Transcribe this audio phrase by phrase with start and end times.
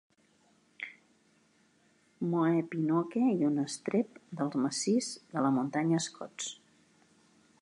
[2.31, 6.53] Mohepinoke i un estrep del massís de la muntanya Scotts.